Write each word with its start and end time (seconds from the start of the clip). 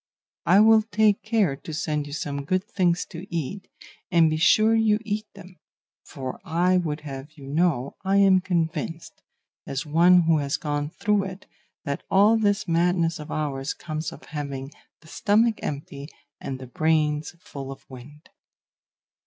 I 0.47 0.61
will 0.61 0.81
take 0.81 1.21
care 1.21 1.55
to 1.57 1.73
send 1.75 2.07
you 2.07 2.13
some 2.13 2.43
good 2.43 2.63
things 2.63 3.05
to 3.05 3.31
eat; 3.31 3.67
and 4.09 4.31
be 4.31 4.37
sure 4.37 4.73
you 4.73 4.97
eat 5.05 5.27
them; 5.35 5.59
for 6.03 6.39
I 6.43 6.77
would 6.77 7.01
have 7.01 7.33
you 7.33 7.45
know 7.45 7.97
I 8.03 8.17
am 8.17 8.41
convinced, 8.41 9.21
as 9.67 9.85
one 9.85 10.21
who 10.21 10.39
has 10.39 10.57
gone 10.57 10.89
through 10.89 11.25
it, 11.25 11.45
that 11.85 12.01
all 12.09 12.35
this 12.35 12.67
madness 12.67 13.19
of 13.19 13.29
ours 13.29 13.75
comes 13.75 14.11
of 14.11 14.23
having 14.23 14.71
the 15.01 15.07
stomach 15.07 15.59
empty 15.61 16.09
and 16.39 16.57
the 16.57 16.65
brains 16.65 17.35
full 17.39 17.71
of 17.71 17.87
wind. 17.87 18.31